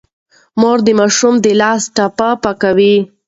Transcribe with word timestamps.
مور 0.59 0.77
د 0.87 0.89
ماشوم 0.99 1.33
د 1.43 1.47
لاس 1.61 1.81
ټپ 1.95 2.19
پاکوي. 2.43 2.95